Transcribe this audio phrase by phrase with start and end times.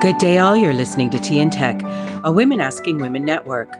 [0.00, 0.54] Good day, all.
[0.54, 1.80] You're listening to Tea and Tech,
[2.22, 3.74] a Women Asking Women network.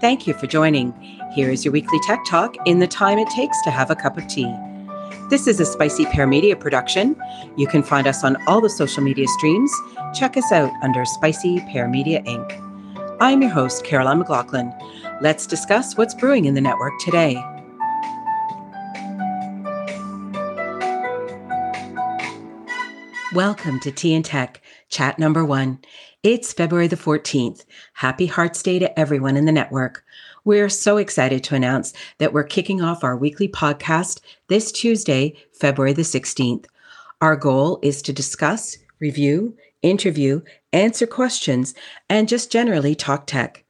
[0.00, 0.92] Thank you for joining.
[1.32, 4.18] Here is your weekly tech talk in the time it takes to have a cup
[4.18, 4.52] of tea.
[5.30, 7.14] This is a Spicy Pear Media production.
[7.56, 9.72] You can find us on all the social media streams.
[10.12, 13.16] Check us out under Spicy Pear Media Inc.
[13.20, 14.74] I'm your host, Caroline McLaughlin.
[15.20, 17.40] Let's discuss what's brewing in the network today.
[23.34, 24.60] Welcome to Tea and Tech,
[24.90, 25.78] chat number one.
[26.22, 27.64] It's February the 14th.
[27.94, 30.04] Happy Hearts Day to everyone in the network.
[30.44, 35.94] We're so excited to announce that we're kicking off our weekly podcast this Tuesday, February
[35.94, 36.66] the 16th.
[37.22, 40.42] Our goal is to discuss, review, interview,
[40.74, 41.72] answer questions,
[42.10, 43.61] and just generally talk tech.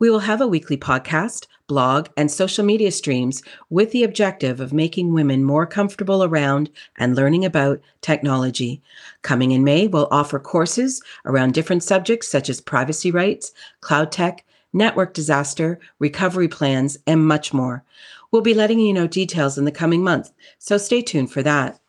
[0.00, 4.72] We will have a weekly podcast, blog, and social media streams with the objective of
[4.72, 8.80] making women more comfortable around and learning about technology.
[9.22, 14.44] Coming in May, we'll offer courses around different subjects such as privacy rights, cloud tech,
[14.72, 17.84] network disaster, recovery plans, and much more.
[18.30, 21.80] We'll be letting you know details in the coming month, so stay tuned for that.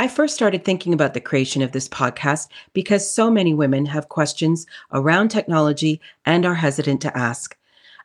[0.00, 4.08] I first started thinking about the creation of this podcast because so many women have
[4.08, 7.58] questions around technology and are hesitant to ask.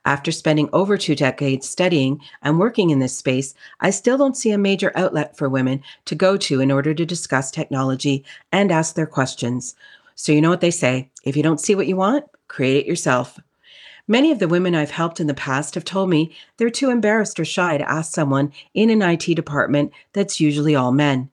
[0.03, 4.49] After spending over two decades studying and working in this space, I still don't see
[4.49, 8.95] a major outlet for women to go to in order to discuss technology and ask
[8.95, 9.75] their questions.
[10.15, 12.87] So, you know what they say if you don't see what you want, create it
[12.87, 13.39] yourself.
[14.07, 17.39] Many of the women I've helped in the past have told me they're too embarrassed
[17.39, 21.29] or shy to ask someone in an IT department that's usually all men.